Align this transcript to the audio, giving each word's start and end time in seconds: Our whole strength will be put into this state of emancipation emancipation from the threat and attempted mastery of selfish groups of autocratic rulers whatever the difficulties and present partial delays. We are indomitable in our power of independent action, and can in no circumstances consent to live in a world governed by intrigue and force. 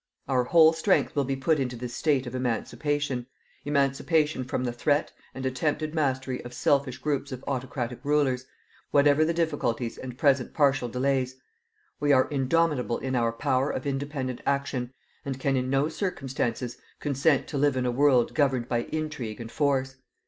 Our 0.27 0.45
whole 0.45 0.73
strength 0.73 1.15
will 1.15 1.25
be 1.25 1.35
put 1.35 1.59
into 1.59 1.75
this 1.75 1.95
state 1.95 2.25
of 2.25 2.33
emancipation 2.33 3.27
emancipation 3.65 4.43
from 4.45 4.63
the 4.63 4.73
threat 4.73 5.11
and 5.35 5.45
attempted 5.45 5.93
mastery 5.93 6.43
of 6.43 6.55
selfish 6.55 6.97
groups 6.97 7.31
of 7.31 7.43
autocratic 7.45 7.99
rulers 8.03 8.47
whatever 8.89 9.23
the 9.23 9.31
difficulties 9.31 9.99
and 9.99 10.17
present 10.17 10.55
partial 10.55 10.89
delays. 10.89 11.35
We 11.99 12.11
are 12.13 12.27
indomitable 12.29 12.97
in 12.97 13.15
our 13.15 13.31
power 13.31 13.69
of 13.69 13.85
independent 13.85 14.41
action, 14.43 14.91
and 15.23 15.39
can 15.39 15.55
in 15.55 15.69
no 15.69 15.87
circumstances 15.87 16.79
consent 16.99 17.47
to 17.49 17.59
live 17.59 17.77
in 17.77 17.85
a 17.85 17.91
world 17.91 18.33
governed 18.33 18.67
by 18.67 18.85
intrigue 18.91 19.39
and 19.39 19.51
force. 19.51 19.97